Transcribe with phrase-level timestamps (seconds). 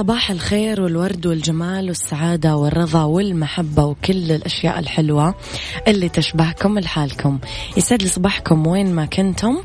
[0.00, 5.34] صباح الخير والورد والجمال والسعادة والرضا والمحبة وكل الأشياء الحلوة
[5.88, 7.38] اللي تشبهكم لحالكم.
[7.76, 9.62] يسعد لي صباحكم وين ما كنتم.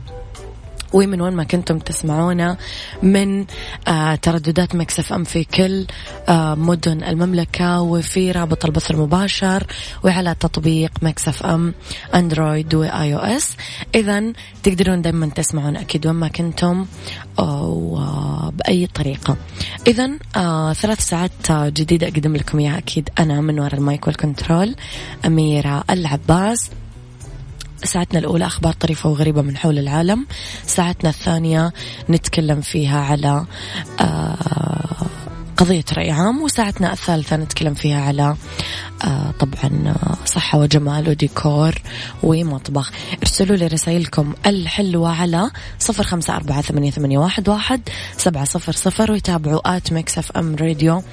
[0.95, 2.57] ومن وين ما كنتم تسمعونا
[3.03, 3.45] من
[3.87, 5.85] آه ترددات Mix FM في كل
[6.29, 9.63] آه مدن المملكة وفي رابط البث المباشر
[10.03, 11.73] وعلى تطبيق Mix FM
[12.15, 13.55] Android و iOS.
[13.95, 16.85] إذا تقدرون دايما تسمعون أكيد وين ما كنتم
[17.39, 19.37] وبأي طريقة.
[19.87, 24.75] إذا آه ثلاث ساعات جديدة أقدم لكم إياها أكيد أنا من وراء المايك والكنترول
[25.25, 26.69] أميرة العباس.
[27.85, 30.25] ساعتنا الأولى أخبار طريفة وغريبة من حول العالم.
[30.67, 31.73] ساعتنا الثانية
[32.09, 33.45] نتكلم فيها على
[33.99, 34.75] آه،
[35.57, 38.35] قضية رأي عام وساعتنا الثالثة نتكلم فيها على
[39.03, 41.75] آه طبعا صحة وجمال وديكور
[42.23, 42.91] ومطبخ.
[43.21, 47.17] ارسلوا لي رسائلكم الحلوة على صفر خمسة أربعة ثمانية,
[47.47, 47.81] واحد,
[48.17, 51.03] سبعة صفر صفر ويتابعوا at Mix FM Radio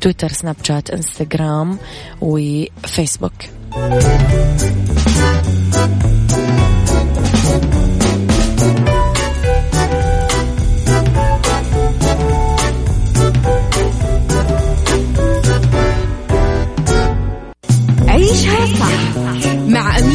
[0.00, 1.78] تويتر سناب شات إنستغرام
[2.20, 3.32] وفيسبوك.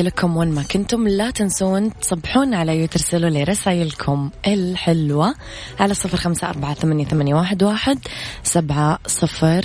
[0.00, 1.08] تحياتي لكم وين ما كنتم.
[1.08, 5.34] لا تنسون تصبحون علي وترسلوا لي رسائلكم الحلوة
[5.80, 7.98] على صفر خمسة أربعة ثمانية, ثمانية واحد, واحد
[8.42, 9.64] سبعة صفر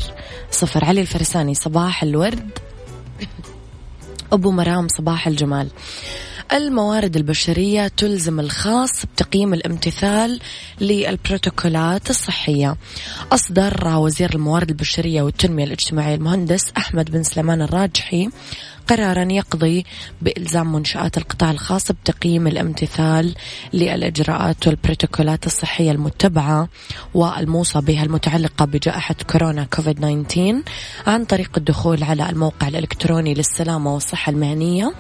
[0.52, 0.86] صفر.
[0.86, 2.50] علي الفرساني صباح الورد.
[4.32, 5.70] أبو مرام صباح الجمال.
[6.54, 10.40] الموارد البشرية تلزم الخاص بتقييم الامتثال
[10.82, 12.76] للبروتوكولات الصحية.
[13.32, 18.30] أصدر وزير الموارد البشرية والتنمية الاجتماعية المهندس أحمد بن سليمان الراجحي
[18.88, 19.86] قرارا يقضي
[20.22, 23.36] بإلزام منشآت القطاع الخاص بتقييم الامتثال
[23.74, 26.70] للإجراءات والبروتوكولات الصحية المتبعة
[27.14, 30.62] والموصى بها المتعلقة بجائحة كورونا كوفيد 19
[31.08, 34.94] عن طريق الدخول على الموقع الإلكتروني للسلامة والصحة المهنية.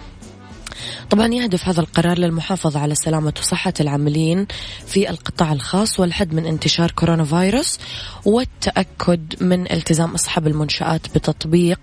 [1.09, 4.47] طبعا يهدف هذا القرار للمحافظة على سلامة وصحة العاملين
[4.87, 7.79] في القطاع الخاص والحد من انتشار كورونا فيروس
[8.25, 11.79] والتأكد من التزام أصحاب المنشآت بتطبيق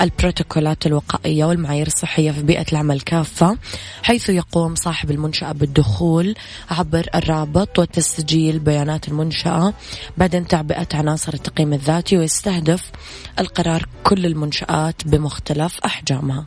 [0.00, 3.58] البروتوكولات الوقائية والمعايير الصحية في بيئة العمل كافة
[4.02, 6.34] حيث يقوم صاحب المنشأة بالدخول
[6.70, 9.74] عبر الرابط وتسجيل بيانات المنشأة
[10.16, 12.90] بعدين تعبئة عناصر التقييم الذاتي ويستهدف
[13.38, 16.46] القرار كل المنشآت بمختلف أحجامها.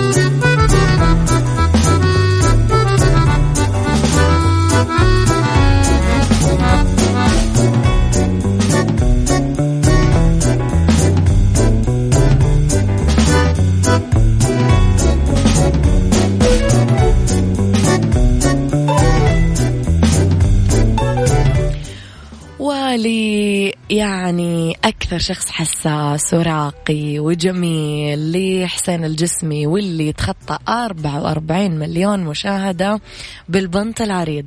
[24.01, 24.77] يعني
[25.17, 33.01] شخص حساس وراقي وجميل لحسين الجسمي واللي تخطى 44 مليون مشاهدة
[33.49, 34.45] بالبنط العريض.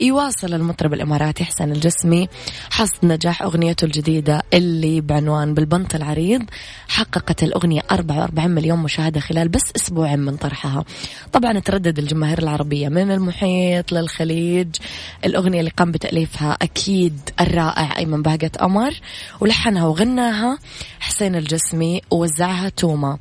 [0.00, 2.28] يواصل المطرب الإماراتي حسين الجسمي
[2.70, 6.42] حصد نجاح أغنيته الجديدة اللي بعنوان بالبنط العريض.
[6.88, 10.84] حققت الأغنية 44 مليون مشاهدة خلال بس أسبوعين من طرحها.
[11.32, 14.76] طبعا تردد الجماهير العربية من المحيط للخليج.
[15.24, 18.94] الأغنية اللي قام بتأليفها أكيد الرائع أيمن بهجت قمر
[19.40, 20.58] ولحنها وغناها
[21.00, 23.18] حسين الجسمي ووزعها توما.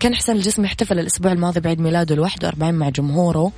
[0.00, 3.52] كان حسين الجسمي احتفل الأسبوع الماضي بعيد ميلاده ال 41 مع جمهوره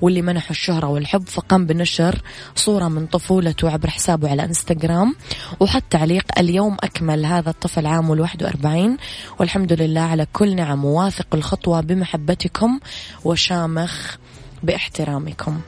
[0.00, 1.28] واللي منحوا الشهرة والحب.
[1.28, 2.22] فقام بنشر
[2.54, 5.14] صورة من طفولته عبر حسابه على إنستغرام
[5.60, 8.96] وحط تعليق اليوم أكمل هذا الطفل عامه ال 41
[9.38, 12.80] والحمد لله على كل نعم وواثق الخطوة بمحبتكم
[13.24, 14.16] وشامخ
[14.62, 15.60] باحترامكم.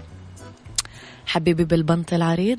[1.26, 2.58] حبيبي بالبنط العريض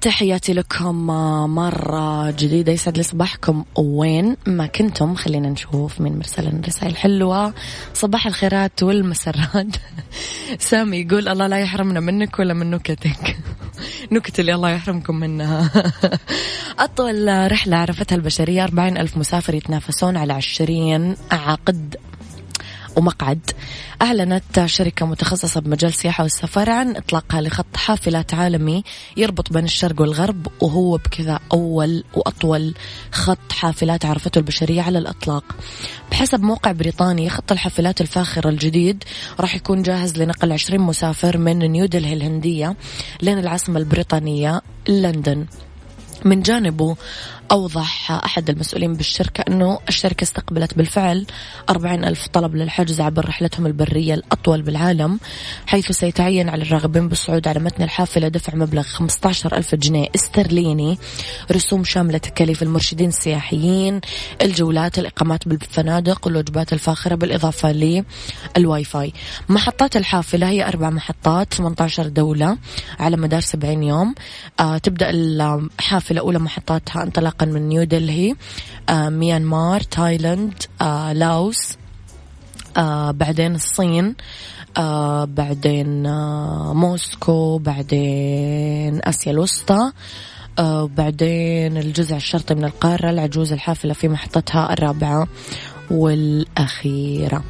[0.00, 1.06] تحياتي لكم
[1.54, 2.72] مرة جديدة.
[2.72, 3.64] يسعد لي صباحكم.
[3.76, 7.54] وين ما كنتم خلينا نشوف من مرسل رسائل حلوة.
[7.94, 9.66] صباح الخيرات والمسرات.
[10.58, 13.36] سامي يقول الله لا يحرمنا منك ولا من نكتك.
[14.12, 15.70] نكت اللي الله يحرمكم منها.
[16.78, 21.96] أطول رحلة عرفتها البشرية أربعين ألف مسافر يتنافسون على عشرين عقد
[22.96, 23.50] ومقعد.
[24.02, 28.82] أعلنت شركة متخصصة بمجال السياحة والسفر عن إطلاقها لخط حافلات عالمي
[29.16, 32.74] يربط بين الشرق والغرب وهو بكذا أول وأطول
[33.12, 35.44] خط حافلات عرفته البشرية على الإطلاق.
[36.10, 39.04] بحسب موقع بريطاني خط الحافلات الفاخرة الجديد
[39.40, 42.76] راح يكون جاهز لنقل 20 مسافر من نيودلهي الهندية
[43.22, 45.46] لين العاصمة البريطانية لندن.
[46.24, 46.96] من جانبه
[47.52, 51.26] أوضح أحد المسؤولين بالشركة أنه الشركة استقبلت بالفعل
[51.68, 55.20] أربعين ألف طلب للحجز عبر رحلتهم البرية الأطول بالعالم
[55.66, 60.98] حيث سيتعين على الراغبين بالصعود على متن الحافلة دفع مبلغ 15 ألف جنيه استرليني
[61.52, 64.00] رسوم شاملة تكاليف المرشدين السياحيين
[64.42, 67.72] الجولات الإقامات بالفنادق والوجبات الفاخرة بالإضافة
[68.56, 69.12] للواي فاي
[69.48, 72.58] محطات الحافلة هي أربع محطات 18 دولة
[72.98, 74.14] على مدار 70 يوم.
[74.60, 78.34] آه تبدأ الحافلة أولى محطاتها انطلاق انطلاقا من نيو دلهي
[78.88, 81.76] آه ميانمار تايلاند آه لاوس
[82.76, 84.14] آه بعدين الصين
[84.76, 89.92] آه بعدين آه موسكو بعدين آسيا الوسطى
[90.58, 95.28] آه بعدين الجزء الشرقي من القارة العجوز الحافلة في محطتها الرابعة
[95.90, 97.44] والأخيرة.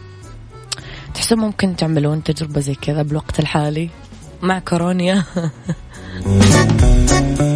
[1.14, 3.90] تحسون ممكن تعملون تجربة زي كذا بالوقت الحالي؟
[4.42, 5.24] مع كورونيا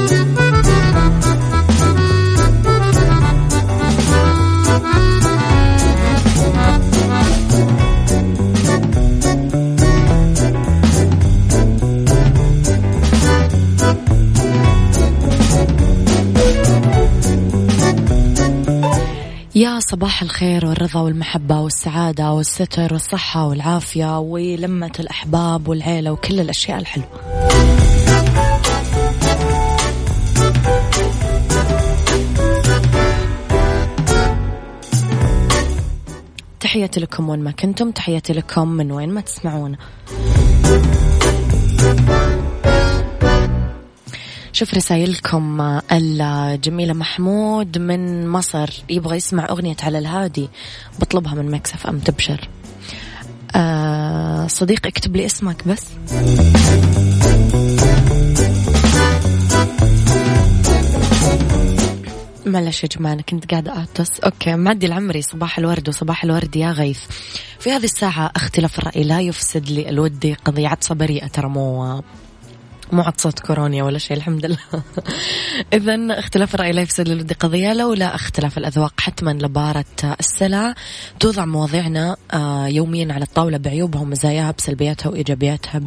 [19.61, 27.07] يا صباح الخير والرضا والمحبة والسعادة والستر والصحة والعافية ولمة الأحباب والعيلة وكل الأشياء الحلوة.
[36.59, 39.77] تحياتي لكم وين ما كنتم تحياتي لكم من وين ما تسمعون.
[44.61, 50.49] شوف رسائلكم الجميلة محمود من مصر يبغى يسمع أغنية على الهادي
[50.99, 52.49] بطلبها من مكسف أم تبشر.
[53.55, 55.87] آه صديق اكتب لي اسمك بس.
[62.45, 64.19] معلش يا جماعة أنا كنت قاعدة أعطس.
[64.19, 67.01] أوكي معدي العمري صباح الورد وصباح الورد يا غيث.
[67.59, 72.03] في هذه الساعة أختلاف الرأي لا يفسد لي الودي قضية عطسة بريئة ترى مو
[72.91, 74.57] مو عطسة كورونيا ولا شيء الحمد لله.
[75.73, 79.85] إذا اختلاف الرأي لا يفسد للود قضية لولا اختلاف الأذواق حتما لبارت
[80.19, 80.73] السلع.
[81.19, 85.81] توضع مواضيعنا آه، يوميا على الطاولة بعيوبها ومزاياها بسلبياتها وإيجابياتها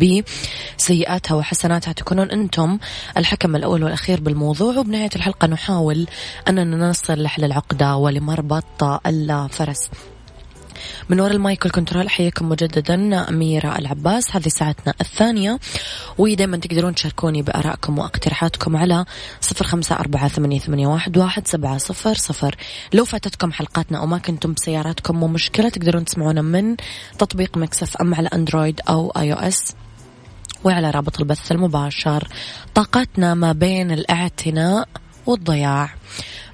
[0.78, 2.78] بسيئاتها وحسناتها تكونون أنتم
[3.16, 4.78] الحكم الأول والأخير بالموضوع.
[4.78, 6.06] وبنهاية الحلقة نحاول
[6.48, 9.90] أننا نصل لحل العقدة ولمربط الفرس.
[11.08, 14.36] من وراء ال mic وال control أحييكم مجددا أميرة العباس.
[14.36, 15.58] هذه ساعتنا الثانية.
[16.18, 19.04] ودائما تقدرون تشاركوني بآرائكم واقتراحاتكم على
[19.40, 22.56] صفر خمسة أربعة ثمانية, واحد سبعة صفر صفر.
[22.92, 26.76] لو فاتتكم حلقاتنا أو ما كنتم بسياراتكم مو مشكلة تقدرون تسمعونا من
[27.18, 29.74] تطبيق Mix FM على أندرويد أو iOS
[30.64, 32.28] وعلى رابط البث المباشر
[32.74, 34.88] طاقتنا ما بين الاعتناء
[35.26, 35.94] والضياع.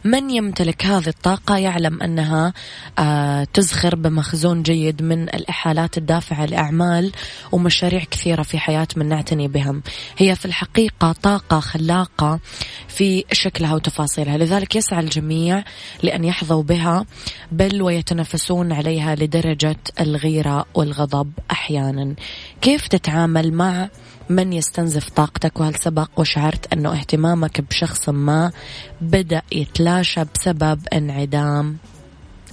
[0.04, 2.52] من يمتلك هذه الطاقة؟ يعلم أنها
[2.98, 7.12] آه، تزخر بمخزون جيد من الإحالات الدافعة لأعمال
[7.52, 9.82] ومشاريع كثيرة في حياة من نعتني بهم.
[10.18, 12.40] هي في الحقيقة طاقة خلاقة
[12.88, 14.38] في شكلها وتفاصيلها.
[14.38, 15.64] لذلك يسعى الجميع
[16.02, 17.06] لأن يحظوا بها
[17.52, 22.14] بل ويتنافسون عليها لدرجة الغيرة والغضب أحيانا.
[22.60, 23.88] كيف تتعامل مع
[24.28, 28.52] من يستنزف طاقتك؟ وهل سبق وشعرت أنه اهتمامك بشخص ما
[29.00, 31.76] بدأ يتلاشى بسبب انعدام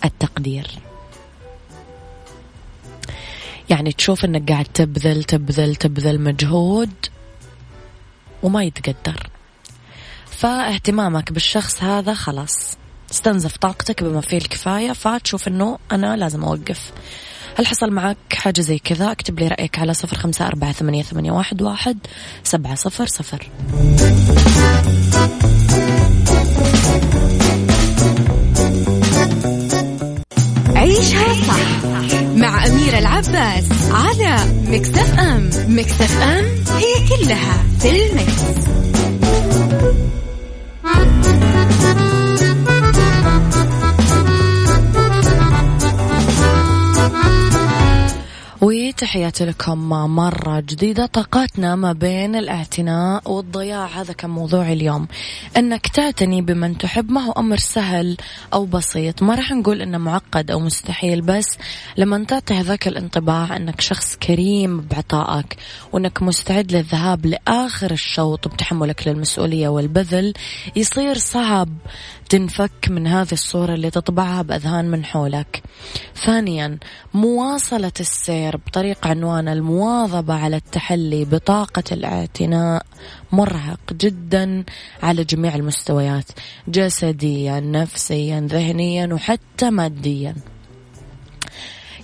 [0.06, 0.68] التقدير؟
[3.70, 6.92] يعني تشوف أنك قاعد تبذل تبذل تبذل مجهود
[8.44, 9.30] وما يتقدر.
[10.26, 12.78] فاهتمامك بالشخص هذا خلاص
[13.12, 16.92] استنزف طاقتك بما فيه الكفاية فتشوف أنه أنا لازم أوقف.
[17.58, 21.32] هل حصل معك حاجة زي كذا؟ اكتب لي رأيك على صفر خمسة أربعة ثمانية, ثمانية
[21.32, 21.98] واحد, واحد
[22.44, 23.50] سبعة صفر صفر.
[30.76, 31.86] عيشها صح
[32.36, 34.38] مع أميرة العباس على
[34.68, 35.50] مكتف أم.
[35.68, 36.46] مكتف أم
[36.78, 38.68] هي كلها في المكس.
[48.98, 51.06] وتحياتي لكم مرة جديدة.
[51.06, 53.86] طاقاتنا ما بين الاعتناء والضياع.
[53.86, 55.08] هذا كان موضوع اليوم.
[55.58, 57.12] إنك تعتني بمن تحب.
[57.12, 58.18] ما هو أمر سهل
[58.54, 59.24] أو بسيط.
[59.24, 61.58] ما راح نقول إنه معقد أو مستحيل بس
[61.98, 65.58] لما تعطي هذاك الانطباع إنك شخص كريم بعطائك
[65.92, 70.34] وإنك مستعد للذهاب لآخر الشوط بتحملك للمسؤولية والبذل
[70.76, 71.70] يصير صعب.
[72.30, 75.64] تنفك من هذه الصورة اللي تطبعها بأذهان من حولك.
[76.16, 76.78] ثانيا
[77.14, 82.86] مواصلة السير بطريق عنوان المواظبة على التحلي بطاقة الاعتناء
[83.32, 84.64] مرهق جدا
[85.04, 86.26] على جميع المستويات
[86.68, 90.36] جسديا نفسيا ذهنيا وحتى ماديا.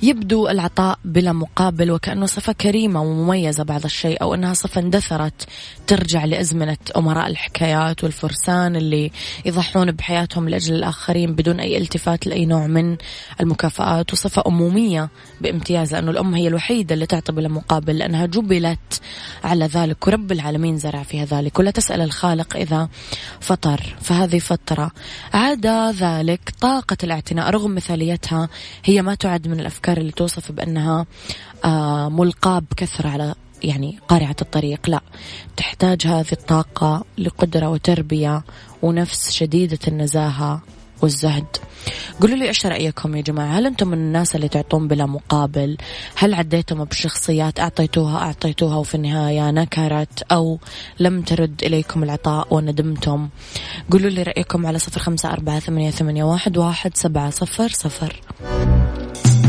[0.03, 5.47] يبدو العطاء بلا مقابل وكأنه صفة كريمة ومميزة بعض الشيء أو أنها صفة اندثرت
[5.87, 9.11] ترجع لأزمنة أمراء الحكايات والفرسان اللي
[9.45, 12.97] يضحون بحياتهم لأجل الآخرين بدون أي التفات لأي نوع من
[13.41, 14.13] المكافآت.
[14.13, 15.09] وصفة أمومية
[15.41, 19.01] بامتياز لأنه الأم هي الوحيدة اللي تعطي بلا مقابل لأنها جبلت
[19.43, 21.59] على ذلك ورب العالمين زرع فيها ذلك.
[21.59, 22.89] ولا تسأل الخالق إذا
[23.39, 24.91] فطر فهذه فترة.
[25.33, 28.49] عدا ذلك طاقة الاعتناء رغم مثاليتها
[28.83, 31.05] هي ما تعد من الأفكار اللي توصف بأنها
[31.65, 34.89] آه، ملقاة بكثرة على يعني قارعة الطريق.
[34.89, 35.01] لا
[35.57, 38.43] تحتاج هذه الطاقة لقدرة وتربية
[38.81, 40.61] ونفس شديدة النزاهة
[41.01, 41.45] والزهد.
[42.21, 45.77] قولوا لي إيش رأيكم يا جماعة؟ هل أنتم من الناس اللي تعطون بلا مقابل؟
[46.15, 50.59] هل عديتم بشخصيات أعطيتوها أعطيتوها وفي النهاية نكرت أو
[50.99, 53.29] لم ترد إليكم العطاء وندمتم؟
[53.91, 58.21] قولوا لي رأيكم على صفر خمسة أربعة ثمانية, ثمانية واحد, واحد سبعة صفر صفر.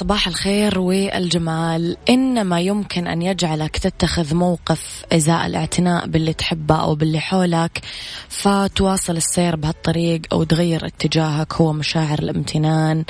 [0.00, 1.96] صباح الخير والجمال.
[2.08, 7.80] إنما يمكن أن يجعلك تتخذ موقف إزاء الاعتناء باللي تحبه أو باللي حولك
[8.28, 13.04] فتواصل السير بهالطريق أو تغير اتجاهك هو مشاعر الامتنان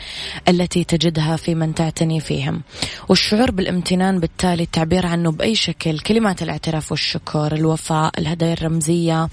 [0.49, 2.63] التي تجدها في من تعتني فيهم.
[3.09, 9.29] والشعور بالامتنان بالتالي التعبير عنه بأي شكل كلمات الاعتراف والشكر الوفاء الهدايا الرمزية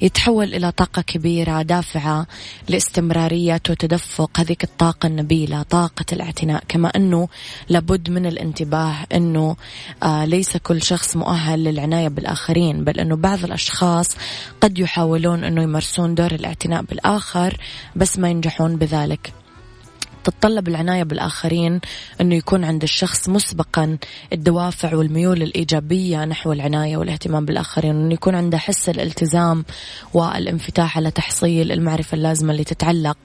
[0.00, 2.26] يتحول إلى طاقة كبيرة دافعة
[2.68, 6.48] لاستمرارية وتدفق هذيك الطاقة النبيلة طاقة الاعتناء.
[6.48, 7.28] الاعتناء كما أنه
[7.68, 9.56] لابد من الانتباه أنه
[10.02, 14.16] آه ليس كل شخص مؤهل للعناية بالآخرين بل أنه بعض الأشخاص
[14.60, 17.56] قد يحاولون أنه يمارسون دور الاعتناء بالآخر
[17.96, 19.37] بس ما ينجحون بذلك.
[20.24, 21.80] تتطلب العناية بالآخرين
[22.20, 23.98] أنه يكون عند الشخص مسبقا
[24.32, 29.64] الدوافع والميول الإيجابية نحو العناية والاهتمام بالآخرين أنه يكون عنده حس الالتزام
[30.14, 33.18] والانفتاح على تحصيل المعرفة اللازمة اللي تتعلق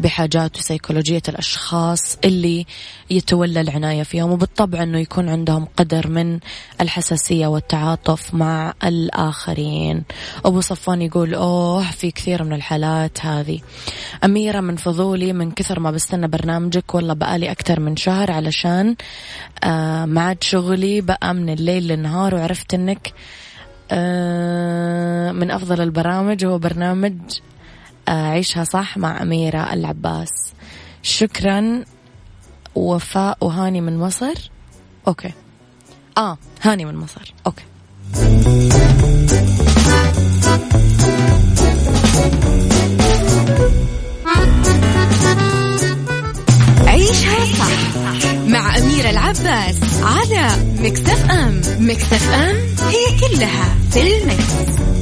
[0.00, 2.66] بحاجات وسيكولوجية الأشخاص اللي
[3.10, 6.38] يتولى العناية فيهم وبالطبع أنه يكون عندهم قدر من
[6.80, 10.04] الحساسية والتعاطف مع الآخرين.
[10.44, 13.60] أبو صفان يقول أوه في كثير من الحالات هذه.
[14.24, 18.96] أميرة من فضولي من كثر ما بستنى برنامجك والله بقالي أكثر من شهر علشان
[19.64, 23.12] آه معاد شغلي بقى من الليل للنهار وعرفت أنك
[23.90, 27.14] آه من أفضل البرامج هو برنامج
[28.08, 30.52] آه عيشها صح مع أميرة العباس.
[31.02, 31.84] شكرا
[32.74, 34.50] وفاء وهاني من مصر.
[35.08, 35.32] أوكي.
[36.18, 37.34] آه هاني من مصر.
[37.46, 37.64] أوكي.
[48.98, 52.56] أميرة العباس على مكتف أم مكتف أم
[52.88, 54.97] هي كلها في المكس.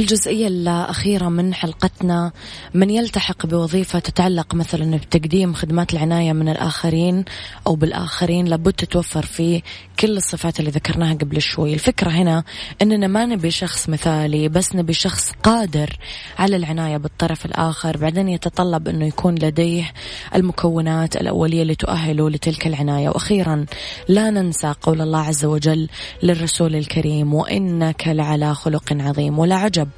[0.00, 2.32] بالجزئية الأخيرة من حلقتنا
[2.74, 7.24] من يلتحق بوظيفة تتعلق مثلا بتقديم خدمات العناية من الآخرين
[7.66, 9.62] أو بالآخرين لابد تتوفر فيه
[10.00, 11.74] كل الصفات اللي ذكرناها قبل شوي.
[11.74, 12.44] الفكرة هنا
[12.82, 15.96] أننا ما نبي شخص مثالي بس نبي شخص قادر
[16.38, 19.92] على العناية بالطرف الآخر بعدين يتطلب أنه يكون لديه
[20.34, 23.08] المكونات الأولية اللي تؤهله لتلك العناية.
[23.08, 23.66] وأخيرا
[24.08, 25.88] لا ننسى قول الله عز وجل
[26.22, 29.38] للرسول الكريم وإنك لعلى خلق عظيم.
[29.38, 29.89] ولا عجب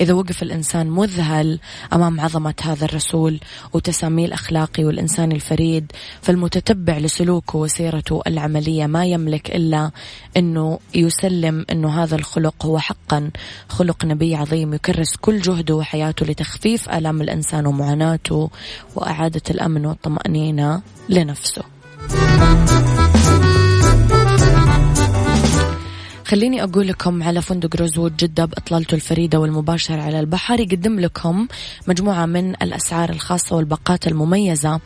[0.00, 1.60] إذا وقف الإنسان مذهل
[1.92, 3.40] أمام عظمة هذا الرسول
[3.72, 9.90] وتساميه الأخلاقي والإنساني الفريد فالمتتبع لسلوكه وسيرته العملية ما يملك إلا
[10.36, 13.30] أنه يسلم أنه هذا الخلق هو حقا.
[13.68, 18.50] خلق نبي عظيم يكرس كل جهده وحياته لتخفيف آلام الإنسان ومعاناته
[18.96, 21.62] وإعادة الأمن والطمأنينة لنفسه.
[26.30, 31.48] خليني أقول لكم على فندق روزوود جدة بإطلالته الفريدة والمباشرة على البحر يقدم لكم
[31.86, 34.80] مجموعة من الأسعار الخاصة والباقات المميزة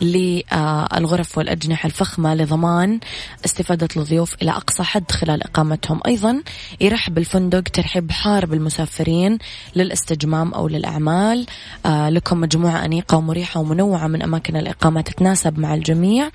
[0.00, 3.00] للغرف والأجنحة الفخمة لضمان
[3.44, 6.00] استفادة الضيوف إلى أقصى حد خلال إقامتهم.
[6.06, 6.42] أيضا
[6.80, 9.38] يرحب الفندق ترحيب حار بالمسافرين
[9.76, 11.46] للاستجمام أو للأعمال.
[11.86, 16.30] آه، لكم مجموعة أنيقة ومريحة ومنوعة من أماكن الإقامة تتناسب مع الجميع.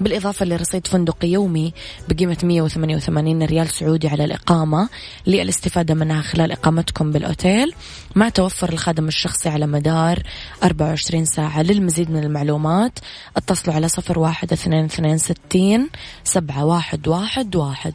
[0.00, 1.72] بالإضافة لرصيد فندقي يومي
[2.08, 4.88] بقيمة 188 ريال سعودي على الإقامة
[5.26, 7.74] للاستفادة منها خلال إقامتكم بالأوتيل.
[8.14, 10.22] مع توفر الخادم الشخصي على مدار
[10.64, 12.98] 24 ساعة للمزيد من المعلومات.
[13.36, 15.88] اتصلوا على صفر واحد اثنين اثنين ستين
[16.24, 17.94] سبعة واحد واحد واحد.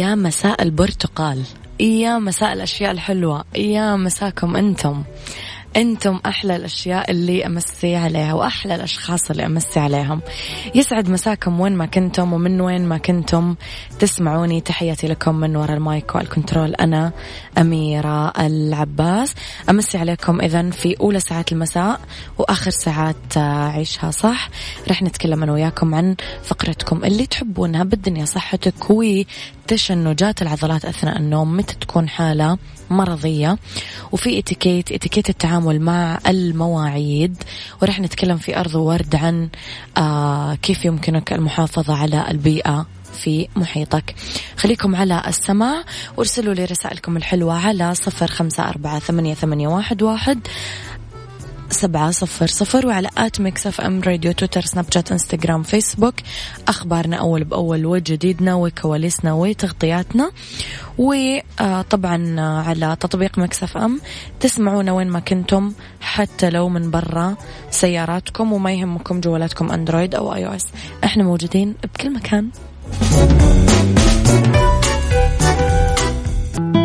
[0.00, 1.42] يا مساء البرتقال
[1.80, 5.02] يا مساء الأشياء الحلوة يا مساكم أنتم.
[5.76, 10.20] أنتم أحلى الاشياء اللي امسي عليها واحلى الاشخاص اللي امسي عليهم.
[10.74, 13.54] يسعد مساكم وين ما كنتم ومن وين ما كنتم.
[13.98, 16.74] تسمعوني تحياتي لكم من وراء ال mic وال control.
[16.74, 17.12] أنا
[17.58, 19.34] أميرة العباس.
[19.70, 22.00] أمسي عليكم اذا في أولى ساعات المساء
[22.38, 24.48] وآخر ساعات عيشها صح.
[24.88, 31.56] رح نتكلم أنا وياكم عن فقرتكم اللي تحبونها بالدنيا صحتك وتشنجات العضلات أثناء النوم.
[31.56, 32.58] متى تكون حالة؟
[32.90, 33.58] مرضية.
[34.12, 37.42] وفي اتيكيت اتيكيت التعامل مع المواعيد.
[37.82, 39.48] ورح نتكلم في أرض ورد عن
[39.96, 44.14] آه كيف يمكنك المحافظة على البيئة في محيطك.
[44.56, 45.84] خليكم على السماع.
[46.16, 50.38] وارسلوا لي رسائلكم الحلوة على صفر خمسة أربعة ثمانية, ثمانية واحد, واحد.
[51.72, 56.14] سبعة صفر صفر وعلى at Mix FM Radio تويتر سناب شات انستغرام فيسبوك.
[56.68, 60.30] أخبارنا أول بأول وجديدنا وكواليسنا وتغطياتنا.
[60.98, 64.00] وطبعا على تطبيق Mix FM.
[64.40, 67.36] تسمعونا وين ما كنتم حتى لو من برا.
[67.70, 70.66] سياراتكم وما يهمكم جوالاتكم أندرويد أو iOS.
[71.04, 72.50] إحنا موجودين بكل مكان.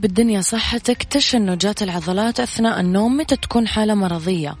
[0.00, 4.56] في بالدنيا صحتك تشنجات العضلات أثناء النوم متى تكون حالة مرضية.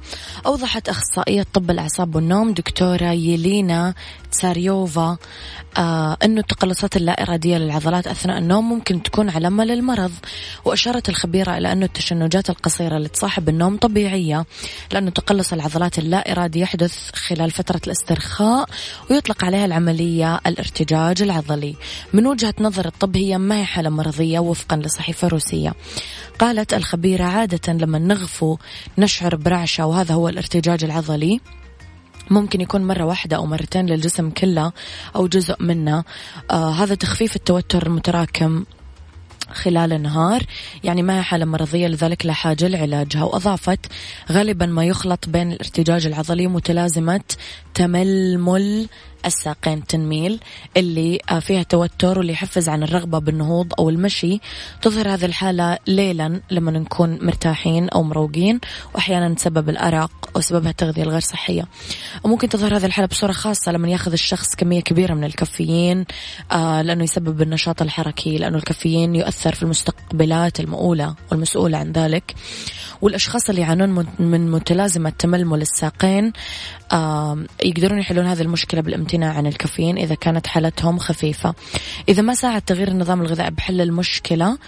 [0.46, 3.94] أوضحت أخصائية طب الأعصاب والنوم دكتورة يلينا
[4.32, 5.16] تساريوفا
[5.76, 10.12] آه أنه التقلصات اللا إرادية للعضلات أثناء النوم ممكن تكون علامة للمرض
[10.64, 14.44] وأشارت الخبيرة إلى أنه التشنجات القصيرة اللي تصاحب النوم طبيعية
[14.92, 18.68] لأنه تقلص العضلات اللا إرادي يحدث خلال فترة الاسترخاء
[19.10, 21.76] ويطلق عليها العملية الارتجاج العضلي.
[22.12, 25.74] من وجهة نظر الطب هي ما هي حالة مرضية وفقا لصحيفة روسية
[26.38, 28.56] قالت الخبيرة عادة لما نغفو
[28.98, 31.40] نشعر برعشة وهذا هو الارتجاج العضلي.
[32.30, 34.72] ممكن يكون مرة واحدة أو مرتين للجسم كله
[35.16, 36.04] أو جزء منه.
[36.50, 38.64] آه هذا تخفيف التوتر المتراكم
[39.52, 40.42] خلال النهار
[40.84, 43.24] يعني ما هي حالة مرضية لذلك لا حاجة لعلاجها.
[43.24, 43.80] وأضافت
[44.32, 47.20] غالبا ما يخلط بين الارتجاج العضلي ومتلازمة
[47.74, 48.88] تململ
[49.26, 50.40] الساقين تنميل
[50.76, 54.40] اللي آه، فيها توتر واللي يحفز عن الرغبة بالنهوض أو المشي.
[54.82, 58.60] تظهر هذه الحالة ليلا لما نكون مرتاحين أو مروقين
[58.94, 61.64] وأحيانا تسبب الأرق وسببها التغذية الغير صحية.
[62.24, 66.04] وممكن تظهر هذه الحالة بصورة خاصة لما يأخذ الشخص كمية كبيرة من الكافيين
[66.52, 72.34] آه لأنه يسبب النشاط الحركي لأنه الكافيين يؤثر في المستقبلات المؤولة والمسؤولة عن ذلك.
[73.00, 76.32] والأشخاص اللي يعانون من متلازمة تململ الساقين
[77.64, 81.54] يقدرون يحلون هذه المشكلة بالامتناع عن الكافيين إذا كانت حالتهم خفيفة.
[82.08, 84.58] إذا ما ساعد تغيير النظام الغذائي بحل المشكلة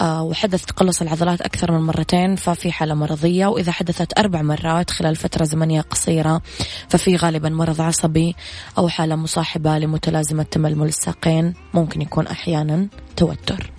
[0.00, 5.16] آه، وحدث تقلص العضلات أكثر من مرتين ففي حالة مرضية وإذا حدثت أربع مرات خلال
[5.16, 6.42] فترة زمنية قصيرة
[6.88, 8.36] ففي غالبا مرض عصبي
[8.78, 13.72] أو حالة مصاحبة لمتلازمة تململ الساقين ممكن يكون أحيانا توتر.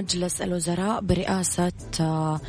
[0.00, 2.40] مجلس الوزراء برئاسة آه،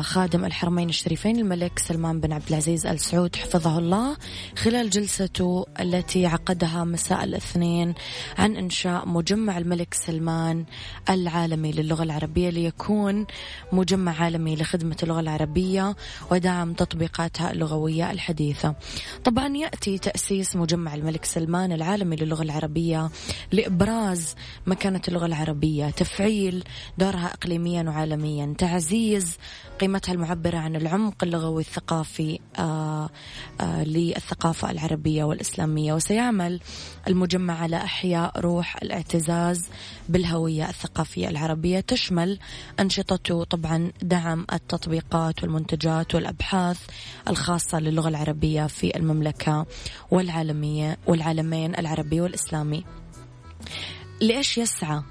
[0.00, 4.16] خادم الحرمين الشريفين الملك سلمان بن عبد العزيز آل سعود حفظه الله
[4.56, 7.94] خلال جلسته التي عقدها مساء الاثنين
[8.38, 10.64] عن إنشاء مجمع الملك سلمان
[11.10, 13.26] العالمي للغة العربية ليكون
[13.72, 15.96] مجمع عالمي لخدمة اللغة العربية
[16.30, 18.74] ودعم تطبيقاتها اللغوية الحديثة.
[19.24, 23.10] طبعا يأتي تأسيس مجمع الملك سلمان العالمي للغة العربية
[23.52, 24.34] لإبراز
[24.66, 26.64] مكانة اللغة العربية، تفعيل
[26.98, 29.38] دورها اقليميا وعالميا، تعزيز
[29.80, 33.10] قيمتها المعبرة عن العمق اللغوي الثقافي آه،
[33.60, 35.94] آه، للثقافة العربية والإسلامية.
[35.94, 36.60] وسيعمل
[37.08, 39.68] المجمع على إحياء روح الاعتزاز
[40.08, 41.80] بالهوية الثقافية العربية.
[41.80, 42.38] تشمل
[42.80, 46.78] أنشطته طبعا دعم التطبيقات والمنتجات والأبحاث
[47.28, 49.66] الخاصة للغة العربية في المملكة
[50.10, 52.84] والعالمية والعالمين العربي والإسلامي.
[54.20, 55.02] لإيش يسعى؟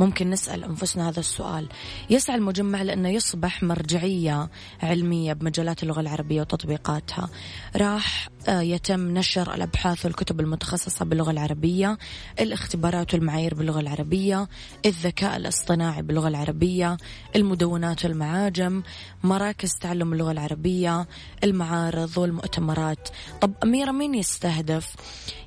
[0.00, 1.68] ممكن نسأل أنفسنا هذا السؤال.
[2.10, 4.48] يسعى المجمع لأنه يصبح مرجعية
[4.82, 7.28] علمية بمجالات اللغة العربية وتطبيقاتها.
[7.76, 11.98] راح آه، يتم نشر الأبحاث والكتب المتخصصة باللغة العربية
[12.40, 14.48] الاختبارات والمعايير باللغة العربية
[14.86, 16.96] الذكاء الاصطناعي باللغة العربية
[17.36, 18.82] المدونات والمعاجم
[19.24, 21.06] مراكز تعلم اللغة العربية
[21.44, 23.08] المعارض والمؤتمرات.
[23.40, 24.94] طب أميرة مين يستهدف؟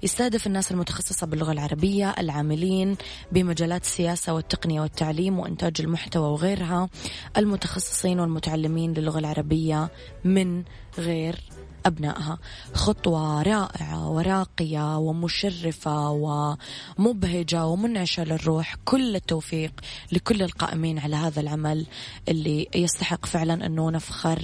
[0.04, 2.96] يستهدف الناس المتخصصة باللغة العربية العاملين
[3.32, 6.90] بمجالات السياسة والتقنية والتعليم وإنتاج المحتوى وغيرها
[7.38, 9.90] المتخصصين والمتعلمين للغة العربية
[10.24, 10.64] من
[10.98, 11.40] غير
[11.86, 12.38] أبنائها.
[12.74, 18.76] خطوة رائعة وراقية ومشرفة ومبهجة ومنعشة للروح.
[18.86, 19.72] كل التوفيق
[20.12, 21.86] لكل القائمين على هذا العمل
[22.28, 24.40] اللي يستحق فعلا أنه نفخر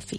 [0.00, 0.18] فيه.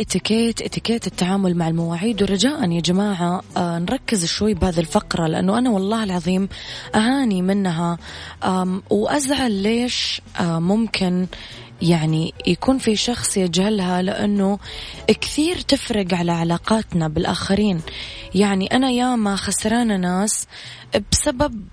[0.00, 2.22] اتيكيت اتيكيت التعامل مع المواعيد.
[2.22, 6.48] ورجاء يا جماعة آه نركز شوي بهذه الفقرة لأنه أنا والله العظيم
[6.94, 7.98] أعاني منها.
[8.90, 11.26] وأزعل ليش آه ممكن
[11.82, 14.58] يعني يكون في شخص يجهلها لأنه
[15.20, 17.80] كثير تفرق على علاقاتنا بالآخرين.
[18.34, 20.46] يعني أنا ياما خسرانة ناس
[21.12, 21.64] بسبب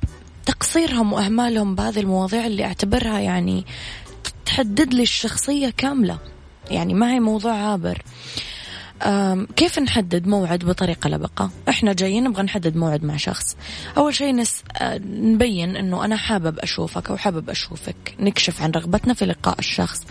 [0.46, 3.66] تقصيرهم وإهمالهم بهذه المواضيع اللي أعتبرها يعني
[4.46, 6.33] تحدد لي الشخصية كاملة.
[6.72, 8.04] يعني ما هي موضوع عابر.
[9.56, 13.58] كيف نحدد موعد بطريقة لبقة إحنا جايين نبغى نحدد موعد مع شخص.
[13.98, 14.64] أول شيء نس...
[14.78, 20.02] آه، نبين إنه أنا حابب أشوفك أو حابب أشوفك نكشف عن رغبتنا في لقاء الشخص.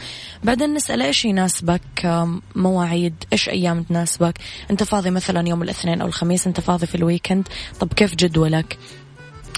[0.45, 4.39] بعدين نسأل إيش يناسبك؟ مواعيد إيش أيام تناسبك؟
[4.71, 7.49] أنت فاضي مثلا يوم الاثنين أو الخميس؟ أنت فاضي في الويكند
[7.81, 8.79] طب كيف جدولك؟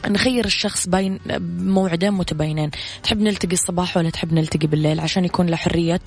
[0.06, 1.20] نخير الشخص بين
[1.58, 2.70] موعدين متباينين.
[3.02, 6.00] تحب نلتقي الصباح ولا تحب نلتقي بالليل؟ عشان يكون له حرية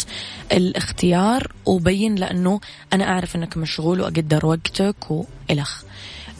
[0.51, 2.59] الاختيار وبين لأنه
[2.93, 5.83] أنا أعرف أنك مشغول وأقدر وقتك وإلخ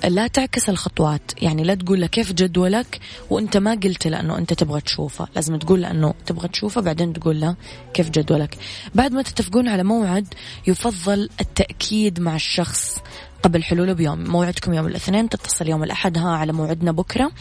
[0.03, 1.31] لا تعكس الخطوات.
[1.41, 5.27] يعني لا تقول له كيف جدولك وأنت ما قلت له انه أنت تبغى تشوفه.
[5.36, 7.55] لازم تقول له انه تبغى تشوفه بعدين تقول له
[7.93, 8.57] كيف جدولك.
[8.95, 10.33] بعد ما تتفقون على موعد
[10.67, 12.99] يفضل التأكيد مع الشخص.
[13.43, 17.32] قبل حلوله بيوم موعدكم يوم الاثنين تتصل يوم الأحد ها على موعدنا بكرة.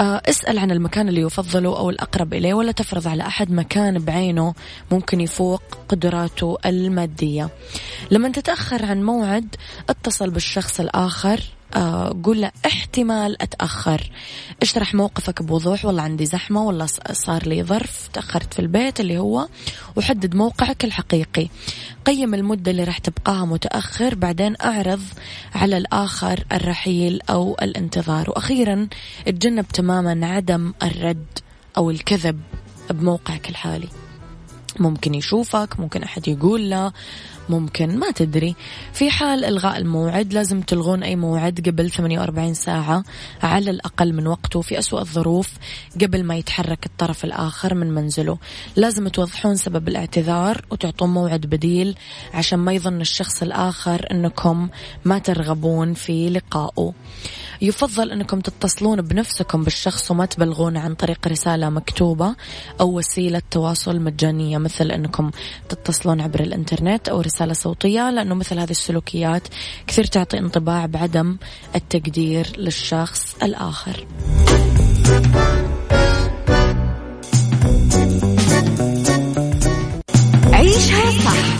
[0.00, 4.54] آه، اسأل عن المكان اللي يفضله أو الأقرب إليه ولا تفرض على أحد مكان بعينه
[4.90, 7.48] ممكن يفوق قدراته المادية.
[8.10, 9.56] لما تتأخر عن موعد
[9.88, 11.40] اتصل بالشخص الآخر.
[12.24, 14.10] قول له احتمال أتأخر.
[14.62, 19.48] اشرح موقفك بوضوح والله عندي زحمة والله صار لي ظرف تأخرت في البيت اللي هو
[19.96, 21.48] وحدد موقعك الحقيقي.
[22.06, 25.02] قيم المدة اللي راح تبقاها متأخر بعدين أعرض
[25.54, 28.30] على الآخر الرحيل أو الانتظار.
[28.30, 28.88] وأخيرا
[29.28, 31.38] اتجنب تماما عدم الرد
[31.76, 32.40] أو الكذب
[32.90, 33.88] بموقعك الحالي.
[34.78, 36.92] ممكن يشوفك ممكن أحد يقول له.
[37.50, 38.56] ممكن ما تدري.
[38.92, 43.04] في حال إلغاء الموعد لازم تلغون أي موعد قبل 48 ساعة
[43.42, 45.50] على الأقل من وقته في أسوأ الظروف
[46.00, 48.38] قبل ما يتحرك الطرف الآخر من منزله.
[48.76, 51.94] لازم توضحون سبب الاعتذار وتعطون موعد بديل
[52.34, 54.68] عشان ما يظن الشخص الآخر أنكم
[55.04, 56.92] ما ترغبون في لقائه.
[57.62, 62.34] يفضل أنكم تتصلون بنفسكم بالشخص وما تبلغون عن طريق رسالة مكتوبة
[62.80, 65.30] أو وسيلة تواصل مجانية مثل أنكم
[65.68, 69.42] تتصلون عبر الإنترنت أو رسالة صوتية لأنه مثل هذه السلوكيات
[69.86, 71.36] كثير تعطي انطباع بعدم
[71.74, 74.06] التقدير للشخص الآخر.
[80.52, 81.59] عيشها صح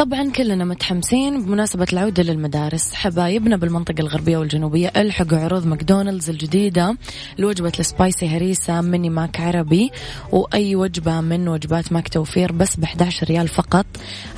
[0.00, 2.94] طبعا كلنا متحمسين بمناسبة العودة للمدارس.
[2.94, 6.96] حبايبنا بالمنطقة الغربية والجنوبية ألحقوا عروض ماكدونالدز الجديدة
[7.38, 9.90] لوجبة ال spicy هريسة mini Mac عربي
[10.32, 13.86] وأي وجبة من وجبات ماك توفير بس ب 11 ريال فقط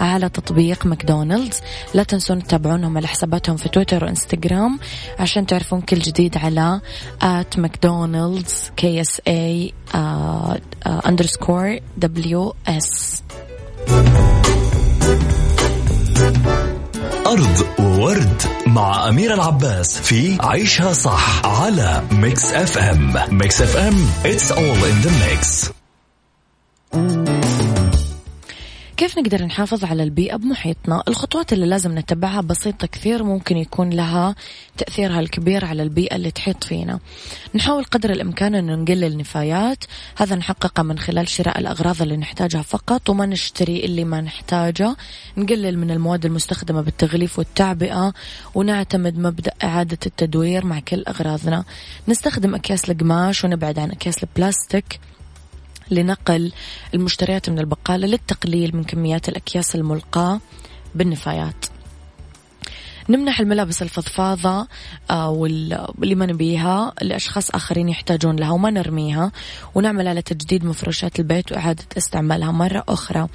[0.00, 1.60] على تطبيق ماكدونالدز.
[1.94, 4.78] لا تنسون تتابعونهم على حساباتهم في تويتر وإنستغرام
[5.18, 6.80] عشان تعرفون كل جديد على
[7.22, 13.22] at ماكدونالدز KSA underscore WS
[17.32, 24.84] our world مع أميرة العباس في عيشها صح على Mix FM Mix FM it's all
[24.84, 25.72] in the mix.
[29.02, 34.34] كيف نقدر نحافظ على البيئة بمحيطنا؟ الخطوات اللي لازم نتبعها بسيطة كثير ممكن يكون لها
[34.76, 36.98] تأثيرها الكبير على البيئة اللي تحيط فينا.
[37.54, 39.84] نحاول قدر الإمكان أنه نقلل النفايات
[40.16, 44.96] هذا نحققه من خلال شراء الأغراض اللي نحتاجها فقط وما نشتري اللي ما نحتاجه.
[45.36, 48.12] نقلل من المواد المستخدمة بالتغليف والتعبئة
[48.54, 51.64] ونعتمد مبدأ إعادة التدوير مع كل أغراضنا.
[52.08, 55.00] نستخدم أكياس القماش ونبعد عن أكياس البلاستيك.
[55.90, 56.52] لنقل
[56.94, 60.40] المشتريات من البقالة للتقليل من كميات الأكياس الملقاة
[60.94, 61.66] بالنفايات.
[63.08, 64.68] نمنح الملابس الفضفاضة
[65.10, 69.32] آه، واللي ما نبيها لأشخاص آخرين يحتاجون لها وما نرميها
[69.74, 73.28] ونعمل على تجديد مفروشات البيت وإعادة استعمالها مرة أخرى.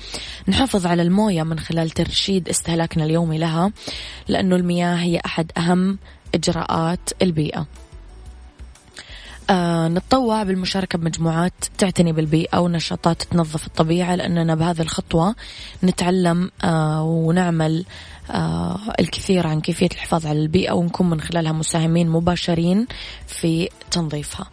[0.47, 3.71] نحافظ على الموية من خلال ترشيد استهلاكنا اليومي لها
[4.27, 5.97] لأنه المياه هي أحد أهم
[6.35, 7.67] إجراءات البيئة.
[9.49, 15.35] آه نتطوع بالمشاركة بمجموعات تعتني بالبيئة ونشاطات تنظف الطبيعة لأننا بهذه الخطوة
[15.83, 17.85] نتعلم آه ونعمل
[18.31, 22.87] آه الكثير عن كيفية الحفاظ على البيئة ونكون من خلالها مساهمين مباشرين
[23.27, 24.47] في تنظيفها.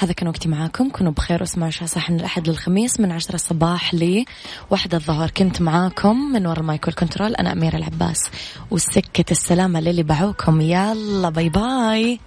[0.00, 0.90] هذا كان وقتي معاكم.
[0.90, 5.30] كونوا بخير واسمعوا صح من الأحد للخميس من عشرة الصباح لواحدة الظهر.
[5.30, 8.30] كنت معاكم من وراء ال mic وال control أنا أميرة العباس.
[8.70, 12.20] وسكة السلامة للي باعوكم يلا باي باي.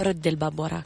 [0.00, 0.84] رد الباب وراك.